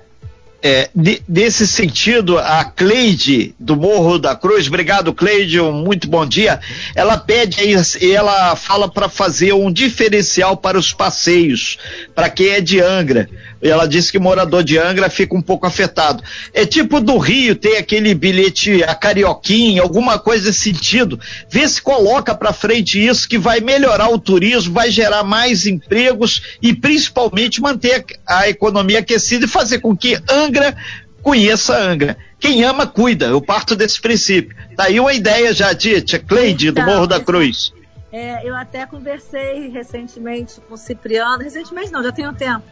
É, 0.62 0.90
de, 0.94 1.22
nesse 1.26 1.66
sentido, 1.66 2.38
a 2.38 2.62
Cleide 2.64 3.54
do 3.58 3.74
Morro 3.76 4.18
da 4.18 4.36
Cruz, 4.36 4.66
obrigado 4.66 5.14
Cleide, 5.14 5.58
um 5.58 5.72
muito 5.72 6.06
bom 6.06 6.26
dia. 6.26 6.60
Ela 6.94 7.16
pede 7.16 7.60
e 8.00 8.12
ela 8.12 8.54
fala 8.56 8.86
para 8.90 9.08
fazer 9.08 9.54
um 9.54 9.72
diferencial 9.72 10.58
para 10.58 10.78
os 10.78 10.92
passeios, 10.92 11.78
para 12.14 12.28
quem 12.28 12.50
é 12.50 12.60
de 12.60 12.78
Angra. 12.80 13.28
Ela 13.62 13.86
disse 13.86 14.10
que 14.10 14.18
morador 14.18 14.64
de 14.64 14.78
Angra 14.78 15.10
fica 15.10 15.36
um 15.36 15.42
pouco 15.42 15.66
afetado. 15.66 16.22
É 16.52 16.64
tipo 16.64 17.00
do 17.00 17.18
Rio, 17.18 17.54
tem 17.54 17.76
aquele 17.76 18.14
bilhete, 18.14 18.82
a 18.84 18.94
carioquinha, 18.94 19.82
alguma 19.82 20.18
coisa 20.18 20.46
nesse 20.46 20.60
sentido. 20.60 21.20
Vê 21.50 21.68
se 21.68 21.80
coloca 21.80 22.34
para 22.34 22.52
frente 22.52 23.04
isso 23.04 23.28
que 23.28 23.38
vai 23.38 23.60
melhorar 23.60 24.08
o 24.08 24.18
turismo, 24.18 24.72
vai 24.72 24.90
gerar 24.90 25.22
mais 25.22 25.66
empregos 25.66 26.58
e 26.62 26.74
principalmente 26.74 27.60
manter 27.60 28.04
a 28.26 28.48
economia 28.48 29.00
aquecida 29.00 29.44
e 29.44 29.48
fazer 29.48 29.80
com 29.80 29.96
que 29.96 30.18
Angra 30.28 30.74
conheça 31.22 31.76
Angra. 31.76 32.16
Quem 32.38 32.64
ama, 32.64 32.86
cuida. 32.86 33.26
Eu 33.26 33.42
parto 33.42 33.76
desse 33.76 34.00
princípio. 34.00 34.56
Tá 34.74 34.84
aí 34.84 34.98
uma 34.98 35.12
ideia 35.12 35.52
já, 35.52 35.74
Tia 35.74 36.00
Cleide, 36.26 36.68
então, 36.68 36.84
do 36.84 36.90
Morro 36.90 37.06
da 37.06 37.20
Cruz. 37.20 37.72
É, 38.12 38.48
eu 38.48 38.56
até 38.56 38.86
conversei 38.86 39.68
recentemente 39.68 40.60
com 40.66 40.74
o 40.74 40.76
Cipriano, 40.76 41.42
recentemente 41.44 41.92
não, 41.92 42.02
já 42.02 42.10
tem 42.10 42.26
um 42.26 42.34
tempo, 42.34 42.64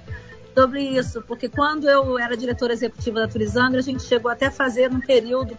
sobre 0.59 0.83
isso, 0.83 1.23
porque 1.23 1.49
quando 1.49 1.88
eu 1.88 2.19
era 2.19 2.37
diretora 2.37 2.73
executiva 2.73 3.21
da 3.21 3.29
Turizangra, 3.29 3.79
a 3.79 3.83
gente 3.83 4.03
chegou 4.03 4.29
até 4.29 4.47
a 4.47 4.50
fazer 4.50 4.91
num 4.91 5.00
período, 5.00 5.57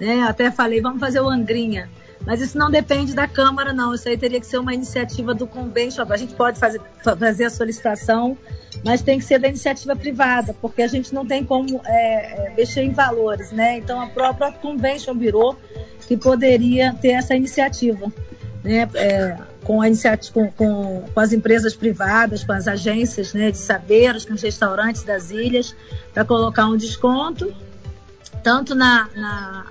né, 0.00 0.22
até 0.22 0.50
falei, 0.50 0.80
vamos 0.80 1.00
fazer 1.00 1.20
o 1.20 1.28
Angrinha. 1.28 1.90
Mas 2.24 2.40
isso 2.40 2.56
não 2.56 2.70
depende 2.70 3.14
da 3.14 3.28
Câmara, 3.28 3.72
não. 3.72 3.94
Isso 3.94 4.08
aí 4.08 4.16
teria 4.18 4.40
que 4.40 4.46
ser 4.46 4.58
uma 4.58 4.74
iniciativa 4.74 5.32
do 5.32 5.46
convênio. 5.46 5.92
A 6.10 6.16
gente 6.16 6.34
pode 6.34 6.58
fazer, 6.58 6.80
fazer 7.02 7.44
a 7.44 7.50
solicitação, 7.50 8.36
mas 8.84 9.02
tem 9.02 9.18
que 9.18 9.24
ser 9.24 9.38
da 9.38 9.48
iniciativa 9.48 9.94
privada, 9.94 10.54
porque 10.60 10.82
a 10.82 10.88
gente 10.88 11.14
não 11.14 11.24
tem 11.24 11.44
como 11.44 11.80
é, 11.86 12.48
é 12.48 12.54
mexer 12.56 12.82
em 12.82 12.90
valores, 12.90 13.52
né? 13.52 13.78
Então, 13.78 14.00
a 14.00 14.08
própria 14.08 14.50
Convention 14.50 15.14
Bureau 15.14 15.56
que 16.06 16.16
poderia 16.16 16.92
ter 16.94 17.10
essa 17.10 17.36
iniciativa, 17.36 18.12
né? 18.64 18.88
É, 18.94 19.36
com, 19.68 19.80
com, 20.32 20.50
com, 20.52 21.04
com, 21.12 21.20
as 21.20 21.30
empresas 21.30 21.76
privadas, 21.76 22.42
com 22.42 22.52
as 22.52 22.66
agências 22.66 23.34
né, 23.34 23.50
de 23.50 23.58
saberes, 23.58 24.24
com 24.24 24.32
os 24.32 24.40
restaurantes 24.40 25.02
das 25.02 25.30
ilhas, 25.30 25.76
para 26.14 26.24
colocar 26.24 26.66
um 26.66 26.76
desconto, 26.76 27.54
tanto 28.42 28.74
na, 28.74 29.10
na 29.14 29.66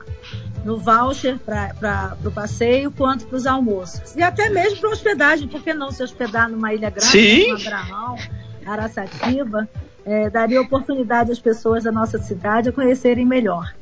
no 0.64 0.78
voucher 0.78 1.40
para 1.40 2.16
o 2.24 2.30
passeio, 2.30 2.92
quanto 2.92 3.26
para 3.26 3.38
os 3.38 3.48
almoços. 3.48 4.16
E 4.16 4.22
até 4.22 4.50
mesmo 4.50 4.82
para 4.82 4.90
hospedagem, 4.90 5.48
por 5.48 5.64
que 5.64 5.74
não 5.74 5.90
se 5.92 6.04
hospedar 6.04 6.48
numa 6.48 6.74
ilha 6.74 6.90
grande, 6.92 7.10
Sim. 7.10 7.46
como 7.46 7.68
Abraão, 7.68 8.16
Araçativa, 8.66 9.68
é, 10.06 10.30
daria 10.30 10.62
oportunidade 10.62 11.32
às 11.32 11.40
pessoas 11.40 11.86
da 11.86 11.92
nossa 11.92 12.20
cidade 12.20 12.70
a 12.70 12.72
conhecerem 12.72 13.26
melhor. 13.26 13.74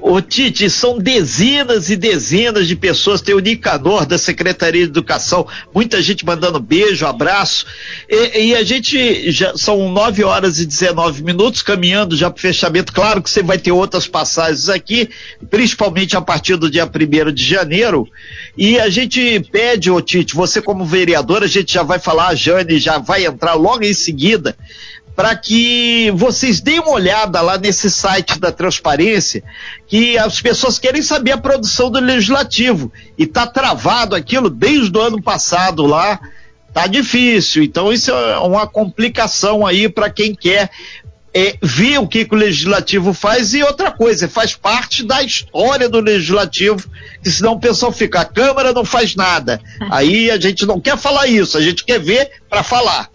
Ô 0.00 0.20
Tite, 0.20 0.70
são 0.70 0.98
dezenas 0.98 1.90
e 1.90 1.96
dezenas 1.96 2.66
de 2.66 2.74
pessoas, 2.74 3.20
tem 3.20 3.34
o 3.34 3.38
Nicanor 3.38 4.06
da 4.06 4.16
Secretaria 4.16 4.84
de 4.84 4.90
Educação, 4.90 5.46
muita 5.74 6.00
gente 6.00 6.24
mandando 6.24 6.58
beijo, 6.58 7.06
abraço, 7.06 7.66
e, 8.08 8.46
e 8.46 8.56
a 8.56 8.64
gente 8.64 9.30
já 9.30 9.54
são 9.56 9.90
9 9.92 10.24
horas 10.24 10.58
e 10.58 10.64
19 10.64 11.22
minutos, 11.22 11.60
caminhando 11.60 12.16
já 12.16 12.30
para 12.30 12.38
o 12.38 12.40
fechamento, 12.40 12.94
claro 12.94 13.22
que 13.22 13.28
você 13.28 13.42
vai 13.42 13.58
ter 13.58 13.72
outras 13.72 14.06
passagens 14.06 14.70
aqui, 14.70 15.10
principalmente 15.50 16.16
a 16.16 16.20
partir 16.22 16.56
do 16.56 16.70
dia 16.70 16.86
1 16.86 17.32
de 17.32 17.44
janeiro, 17.44 18.08
e 18.56 18.80
a 18.80 18.88
gente 18.88 19.40
pede, 19.52 19.90
ô 19.90 20.00
Tite, 20.00 20.34
você 20.34 20.62
como 20.62 20.84
vereador, 20.84 21.42
a 21.42 21.46
gente 21.46 21.74
já 21.74 21.82
vai 21.82 21.98
falar, 21.98 22.28
a 22.28 22.34
Jane 22.34 22.78
já 22.78 22.98
vai 22.98 23.26
entrar 23.26 23.52
logo 23.52 23.84
em 23.84 23.94
seguida, 23.94 24.56
para 25.14 25.34
que 25.36 26.10
vocês 26.14 26.60
deem 26.60 26.80
uma 26.80 26.92
olhada 26.92 27.40
lá 27.40 27.58
nesse 27.58 27.90
site 27.90 28.38
da 28.38 28.50
transparência, 28.50 29.42
que 29.86 30.16
as 30.16 30.40
pessoas 30.40 30.78
querem 30.78 31.02
saber 31.02 31.32
a 31.32 31.38
produção 31.38 31.90
do 31.90 32.00
legislativo 32.00 32.92
e 33.18 33.26
tá 33.26 33.46
travado 33.46 34.14
aquilo 34.14 34.48
desde 34.48 34.96
o 34.96 35.00
ano 35.00 35.22
passado 35.22 35.84
lá, 35.84 36.18
tá 36.72 36.86
difícil. 36.86 37.62
Então 37.62 37.92
isso 37.92 38.10
é 38.10 38.38
uma 38.38 38.66
complicação 38.66 39.66
aí 39.66 39.88
para 39.88 40.08
quem 40.08 40.34
quer 40.34 40.70
é, 41.32 41.56
ver 41.62 41.98
o 41.98 42.08
que, 42.08 42.24
que, 42.24 42.34
o 42.34 42.38
legislativo 42.38 43.12
faz 43.12 43.54
e 43.54 43.62
outra 43.62 43.90
coisa, 43.90 44.28
faz 44.28 44.54
parte 44.54 45.04
da 45.04 45.22
história 45.22 45.88
do 45.88 46.00
legislativo, 46.00 46.88
que 47.22 47.30
senão 47.30 47.52
o 47.52 47.60
pessoal 47.60 47.92
fica, 47.92 48.20
a 48.20 48.24
Câmara 48.24 48.72
não 48.72 48.84
faz 48.84 49.14
nada. 49.14 49.60
Aí 49.90 50.30
a 50.30 50.38
gente 50.38 50.66
não 50.66 50.80
quer 50.80 50.96
falar 50.96 51.26
isso, 51.26 51.56
a 51.56 51.60
gente 51.60 51.84
quer 51.84 52.00
ver 52.00 52.30
para 52.48 52.62
falar. 52.62 53.10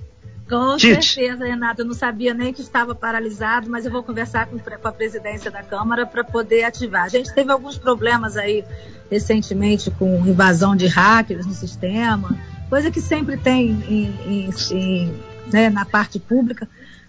Com 0.50 0.78
Tite. 0.78 1.04
certeza, 1.04 1.46
Renato. 1.46 1.82
Eu 1.82 1.86
não 1.86 1.94
sabia 1.94 2.34
nem 2.34 2.54
que 2.54 2.62
estava 2.62 2.94
paralisado, 2.94 3.70
mas 3.70 3.86
eu 3.86 3.92
vou 3.92 4.04
conversar 4.04 4.46
com, 4.46 4.60
com 4.60 4.88
a 4.88 4.92
presidência 4.92 5.50
da 5.50 5.64
Câmara 5.64 6.06
para 6.06 6.24
poder 6.24 6.64
ativar. 6.64 7.04
A 7.04 7.10
gente 7.10 7.34
teve 7.34 7.52
alguns 7.52 7.78
problemas 7.78 8.38
aí 8.38 8.64
recentemente 9.10 9.90
com 9.92 10.26
invasão 10.26 10.76
de 10.76 10.88
hackers 10.88 11.46
no 11.46 11.54
sistema, 11.54 12.38
coisa 12.70 12.92
que 12.92 13.02
sempre 13.02 13.38
tem 13.38 13.72
em, 13.88 14.06
em, 14.28 14.50
em, 14.72 15.22
né, 15.52 15.70
na 15.70 15.86
parte 15.86 16.20
pública, 16.20 16.68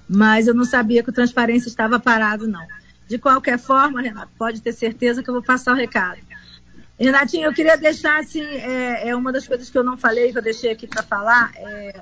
mas 0.08 0.46
eu 0.46 0.54
não 0.54 0.64
sabia 0.64 1.02
que 1.02 1.10
o 1.10 1.12
transparência 1.12 1.68
estava 1.68 1.98
parado, 1.98 2.46
não. 2.46 2.66
De 3.08 3.18
qualquer 3.18 3.58
forma, 3.58 4.00
Renato, 4.00 4.30
pode 4.38 4.60
ter 4.60 4.72
certeza 4.72 5.22
que 5.22 5.28
eu 5.28 5.34
vou 5.34 5.42
passar 5.42 5.72
o 5.72 5.76
recado. 5.76 6.18
Renatinho, 6.98 7.44
eu 7.44 7.52
queria 7.52 7.76
deixar 7.76 8.20
assim, 8.20 8.42
é, 8.42 9.10
é 9.10 9.16
uma 9.16 9.30
das 9.30 9.46
coisas 9.46 9.68
que 9.68 9.76
eu 9.76 9.84
não 9.84 9.98
falei, 9.98 10.32
que 10.32 10.38
eu 10.38 10.42
deixei 10.42 10.70
aqui 10.70 10.86
para 10.86 11.02
falar, 11.02 11.52
é, 11.56 12.00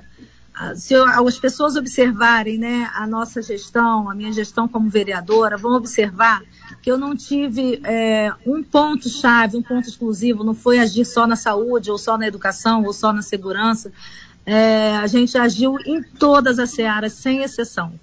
se 0.75 0.95
as 0.95 1.37
pessoas 1.37 1.75
observarem 1.75 2.57
né, 2.57 2.89
a 2.95 3.05
nossa 3.05 3.41
gestão, 3.41 4.09
a 4.09 4.15
minha 4.15 4.31
gestão 4.31 4.67
como 4.67 4.89
vereadora, 4.89 5.57
vão 5.57 5.73
observar 5.73 6.41
que 6.81 6.89
eu 6.89 6.97
não 6.97 7.15
tive 7.15 7.81
é, 7.83 8.31
um 8.45 8.63
ponto-chave, 8.63 9.57
um 9.57 9.61
ponto 9.61 9.89
exclusivo, 9.89 10.43
não 10.43 10.53
foi 10.53 10.79
agir 10.79 11.03
só 11.03 11.27
na 11.27 11.35
saúde, 11.35 11.91
ou 11.91 11.97
só 11.97 12.17
na 12.17 12.27
educação, 12.27 12.83
ou 12.83 12.93
só 12.93 13.11
na 13.11 13.21
segurança. 13.21 13.91
É, 14.45 14.95
a 14.97 15.07
gente 15.07 15.37
agiu 15.37 15.77
em 15.85 16.01
todas 16.01 16.59
as 16.59 16.69
searas, 16.69 17.13
sem 17.13 17.41
exceção. 17.41 17.93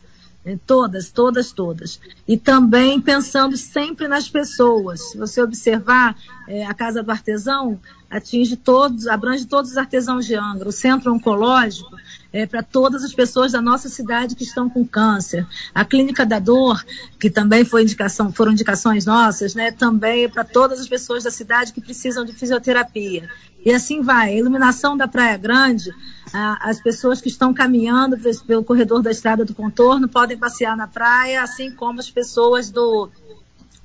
Em 0.45 0.59
todas, 0.59 1.13
todas, 1.13 1.53
todas. 1.53 2.01
E 2.27 2.37
também 2.37 3.01
pensando 3.01 3.57
sempre 3.57 4.09
nas 4.09 4.29
pessoas. 4.29 5.13
Se 5.13 5.17
você 5.17 5.41
observar, 5.41 6.17
é, 6.49 6.67
a 6.67 6.75
Casa 6.75 7.01
do 7.01 7.13
Artesão 7.13 7.79
atinge 8.11 8.57
todos, 8.57 9.07
abrange 9.07 9.47
todos 9.47 9.71
os 9.71 9.77
artesãos 9.77 10.27
de 10.27 10.35
Angra. 10.35 10.69
O 10.69 10.73
Centro 10.73 11.15
Oncológico 11.15 11.97
é, 12.33 12.47
para 12.47 12.63
todas 12.63 13.05
as 13.05 13.13
pessoas 13.13 13.53
da 13.53 13.61
nossa 13.61 13.89
cidade 13.89 14.35
que 14.35 14.45
estão 14.45 14.69
com 14.69 14.87
câncer. 14.87 15.47
A 15.75 15.85
Clínica 15.85 16.25
da 16.25 16.39
Dor, 16.39 16.83
que 17.19 17.29
também 17.29 17.65
foi 17.65 17.83
indicação, 17.83 18.33
foram 18.33 18.53
indicações 18.53 19.05
nossas, 19.05 19.55
né, 19.55 19.71
também 19.71 20.25
é 20.25 20.29
para 20.29 20.45
todas 20.45 20.81
as 20.81 20.89
pessoas 20.89 21.25
da 21.25 21.31
cidade 21.31 21.73
que 21.73 21.81
precisam 21.81 22.25
de 22.25 22.33
fisioterapia. 22.33 23.29
E 23.65 23.71
assim 23.73 24.03
vai. 24.03 24.31
A 24.31 24.37
iluminação 24.37 24.97
da 24.97 25.07
Praia 25.07 25.37
Grande, 25.37 25.91
as 26.33 26.81
pessoas 26.81 27.21
que 27.21 27.29
estão 27.29 27.55
caminhando 27.55 28.19
pelo 28.47 28.65
corredor 28.65 29.03
da 29.03 29.11
Estrada 29.11 29.45
do 29.45 29.55
Contorno 29.55 30.09
podem 30.09 30.37
passear 30.37 30.77
na 30.77 30.89
praia, 30.89 31.43
assim 31.43 31.71
como 31.71 32.01
as 32.01 32.11
pessoas 32.11 32.71
do 32.71 33.09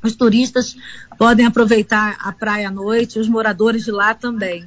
os 0.03 0.15
turistas 0.15 0.77
podem 1.17 1.45
aproveitar 1.45 2.17
a 2.19 2.31
praia 2.31 2.67
à 2.67 2.71
noite, 2.71 3.19
os 3.19 3.27
moradores 3.27 3.83
de 3.83 3.91
lá 3.91 4.13
também. 4.13 4.65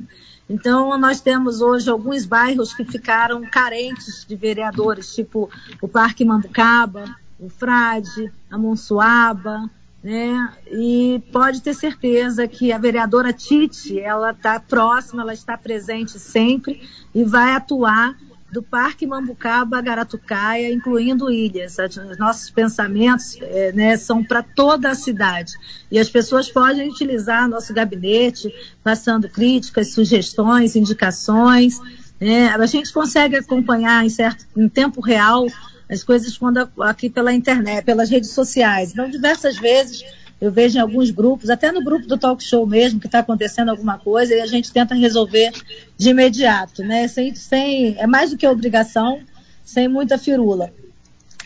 Então, 0.51 0.99
nós 0.99 1.21
temos 1.21 1.61
hoje 1.61 1.89
alguns 1.89 2.27
bairros 2.27 2.75
que 2.75 2.85
ficaram 2.85 3.41
carentes 3.43 4.27
de 4.29 4.35
vereadores, 4.35 5.15
tipo 5.15 5.49
o 5.81 5.87
Parque 5.87 6.25
Mambucaba, 6.25 7.05
o 7.39 7.49
Frade, 7.49 8.33
a 8.51 8.59
Monsuaba, 8.59 9.71
né? 10.03 10.53
E 10.67 11.23
pode 11.33 11.63
ter 11.63 11.73
certeza 11.73 12.49
que 12.49 12.73
a 12.73 12.79
vereadora 12.79 13.33
Tite, 13.33 14.01
ela 14.01 14.33
está 14.33 14.59
próxima, 14.59 15.23
ela 15.23 15.33
está 15.33 15.57
presente 15.57 16.19
sempre 16.19 16.83
e 17.15 17.23
vai 17.23 17.53
atuar 17.53 18.17
do 18.53 18.63
Parque 18.63 19.07
Mambucaba 19.07 19.81
Garatucaia, 19.81 20.73
incluindo 20.73 21.31
ilhas. 21.31 21.77
Os 21.79 22.19
nossos 22.19 22.51
pensamentos 22.51 23.37
é, 23.41 23.73
né, 23.73 23.97
são 23.97 24.25
para 24.25 24.43
toda 24.43 24.91
a 24.91 24.95
cidade. 24.95 25.53
E 25.91 25.99
as 25.99 26.11
pessoas 26.11 26.51
podem 26.51 26.89
utilizar 26.89 27.49
nosso 27.49 27.73
gabinete, 27.73 28.53
passando 28.83 29.29
críticas, 29.29 29.93
sugestões, 29.93 30.75
indicações. 30.75 31.79
Né? 32.21 32.49
A 32.49 32.67
gente 32.67 32.93
consegue 32.93 33.37
acompanhar 33.37 34.05
em, 34.05 34.11
certo, 34.11 34.47
em 34.57 34.69
tempo 34.69 35.01
real 35.01 35.47
as 35.89 36.05
coisas 36.05 36.39
quando 36.39 36.69
aqui 36.83 37.11
pela 37.11 37.33
internet, 37.33 37.85
pelas 37.85 38.09
redes 38.09 38.31
sociais. 38.31 38.93
Então, 38.93 39.11
diversas 39.11 39.57
vezes 39.59 40.05
eu 40.41 40.51
vejo 40.51 40.79
em 40.79 40.81
alguns 40.81 41.11
grupos, 41.11 41.51
até 41.51 41.71
no 41.71 41.85
grupo 41.85 42.07
do 42.07 42.17
talk 42.17 42.43
show 42.43 42.67
mesmo, 42.67 42.99
que 42.99 43.07
está 43.07 43.19
acontecendo 43.19 43.69
alguma 43.69 43.99
coisa 43.99 44.35
e 44.35 44.41
a 44.41 44.47
gente 44.47 44.73
tenta 44.73 44.95
resolver 44.95 45.53
de 45.99 46.11
imediato, 46.11 46.83
né? 46.83 47.07
Sem, 47.09 47.35
sem, 47.35 47.97
é 47.99 48.07
mais 48.07 48.31
do 48.31 48.39
que 48.39 48.47
obrigação, 48.47 49.21
sem 49.63 49.87
muita 49.87 50.17
firula. 50.17 50.73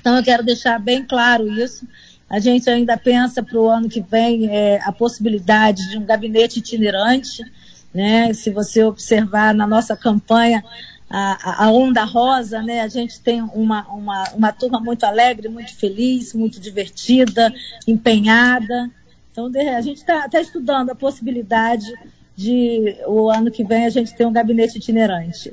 Então 0.01 0.17
eu 0.17 0.23
quero 0.23 0.45
deixar 0.45 0.79
bem 0.79 1.03
claro 1.03 1.51
isso. 1.51 1.87
A 2.31 2.39
gente 2.39 2.71
ainda 2.71 2.97
pensa 2.97 3.43
para 3.43 3.59
o 3.59 3.69
ano 3.69 3.89
que 3.89 4.01
vem 4.01 4.49
é, 4.49 4.81
a 4.83 4.93
possibilidade 4.93 5.91
de 5.91 5.99
um 5.99 6.05
gabinete 6.05 6.61
itinerante, 6.61 7.43
né? 7.93 8.33
Se 8.33 8.51
você 8.51 8.85
observar 8.85 9.55
na 9.55 9.67
nossa 9.67 9.97
campanha, 9.97 10.65
a, 11.09 11.67
a, 11.67 11.71
onda 11.71 12.05
rosa, 12.05 12.63
né? 12.63 12.81
A 12.81 12.89
gente 12.89 13.21
tem 13.21 13.43
uma, 13.43 13.87
uma, 13.89 14.25
uma 14.35 14.53
turma 14.53 14.81
muito 14.81 15.05
alegre, 15.05 15.49
muito 15.49 15.75
feliz, 15.77 16.33
muito 16.33 16.59
divertida, 16.59 17.53
empenhada. 17.87 18.91
Então, 19.31 19.51
a 19.77 19.81
gente 19.81 19.99
está 19.99 20.29
tá 20.29 20.41
estudando 20.41 20.91
a 20.91 20.95
possibilidade 20.95 21.93
de 22.37 22.97
o 23.07 23.31
ano 23.31 23.51
que 23.51 23.65
vem 23.65 23.85
a 23.85 23.91
gente 23.91 24.15
ter 24.15 24.27
um 24.27 24.33
gabinete 24.33 24.79
itinerante. 24.79 25.53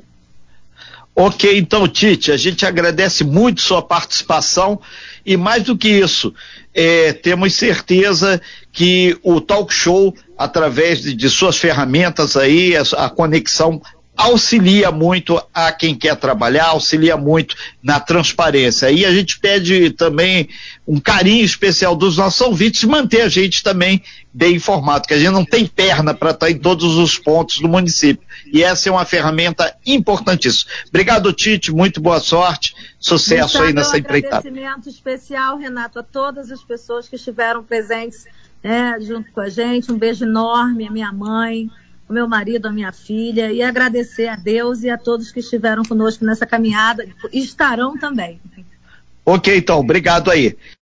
Ok, 1.14 1.58
então, 1.58 1.86
Tite, 1.86 2.32
a 2.32 2.38
gente 2.38 2.64
agradece 2.64 3.22
muito 3.22 3.60
sua 3.60 3.82
participação 3.82 4.80
e 5.26 5.36
mais 5.36 5.62
do 5.62 5.76
que 5.76 5.88
isso, 5.88 6.34
é, 6.72 7.12
temos 7.12 7.54
certeza 7.54 8.40
que 8.72 9.18
o 9.22 9.38
talk 9.38 9.72
show, 9.72 10.14
através 10.38 11.02
de, 11.02 11.14
de 11.14 11.28
suas 11.28 11.58
ferramentas 11.58 12.34
aí, 12.34 12.74
a, 12.74 12.82
a 13.04 13.10
conexão 13.10 13.80
auxilia 14.16 14.90
muito 14.90 15.42
a 15.54 15.72
quem 15.72 15.94
quer 15.94 16.14
trabalhar, 16.16 16.66
auxilia 16.66 17.16
muito 17.16 17.56
na 17.82 17.98
transparência. 17.98 18.90
E 18.90 19.04
a 19.04 19.12
gente 19.12 19.38
pede 19.38 19.90
também 19.90 20.48
um 20.86 21.00
carinho 21.00 21.44
especial 21.44 21.96
dos 21.96 22.18
nossos 22.18 22.40
ouvintes 22.40 22.84
manter 22.84 23.22
a 23.22 23.28
gente 23.28 23.62
também 23.62 24.02
bem 24.32 24.56
informado, 24.56 25.06
que 25.06 25.14
a 25.14 25.18
gente 25.18 25.30
não 25.30 25.44
tem 25.44 25.66
perna 25.66 26.14
para 26.14 26.30
estar 26.30 26.50
em 26.50 26.58
todos 26.58 26.96
os 26.96 27.18
pontos 27.18 27.58
do 27.58 27.68
município. 27.68 28.26
E 28.46 28.62
essa 28.62 28.88
é 28.88 28.92
uma 28.92 29.04
ferramenta 29.04 29.74
importantíssima. 29.84 30.70
Obrigado, 30.88 31.32
Tite, 31.32 31.72
muito 31.72 32.00
boa 32.00 32.20
sorte, 32.20 32.74
sucesso 32.98 33.62
aí 33.62 33.72
nessa 33.72 33.98
empreitada. 33.98 34.36
Um 34.36 34.50
agradecimento 34.50 34.88
especial, 34.88 35.58
Renato, 35.58 35.98
a 35.98 36.02
todas 36.02 36.50
as 36.50 36.62
pessoas 36.62 37.08
que 37.08 37.16
estiveram 37.16 37.62
presentes 37.62 38.26
é, 38.62 39.00
junto 39.00 39.30
com 39.32 39.40
a 39.40 39.48
gente. 39.48 39.90
Um 39.90 39.98
beijo 39.98 40.24
enorme, 40.24 40.86
a 40.86 40.90
minha 40.90 41.12
mãe, 41.12 41.70
o 42.08 42.12
meu 42.12 42.28
marido, 42.28 42.66
a 42.66 42.72
minha 42.72 42.92
filha, 42.92 43.52
e 43.52 43.62
agradecer 43.62 44.28
a 44.28 44.36
Deus 44.36 44.82
e 44.82 44.90
a 44.90 44.98
todos 44.98 45.32
que 45.32 45.40
estiveram 45.40 45.82
conosco 45.82 46.24
nessa 46.24 46.46
caminhada 46.46 47.06
estarão 47.32 47.98
também. 47.98 48.40
Ok, 49.24 49.56
então, 49.56 49.78
obrigado 49.78 50.30
aí. 50.30 50.56